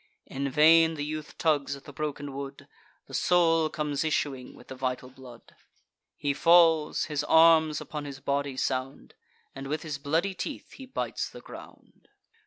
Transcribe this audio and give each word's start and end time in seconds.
In 0.25 0.49
vain 0.49 0.95
the 0.95 1.05
youth 1.05 1.37
tugs 1.37 1.75
at 1.75 1.83
the 1.83 1.93
broken 1.93 2.33
wood; 2.33 2.67
The 3.05 3.13
soul 3.13 3.69
comes 3.69 4.03
issuing 4.03 4.55
with 4.55 4.69
the 4.69 4.73
vital 4.75 5.11
blood: 5.11 5.53
He 6.17 6.33
falls; 6.33 7.05
his 7.05 7.23
arms 7.25 7.79
upon 7.79 8.05
his 8.05 8.19
body 8.19 8.57
sound; 8.57 9.13
And 9.53 9.67
with 9.67 9.83
his 9.83 9.99
bloody 9.99 10.33
teeth 10.33 10.71
he 10.71 10.87
bites 10.87 11.29
the 11.29 11.39
ground. 11.41 12.07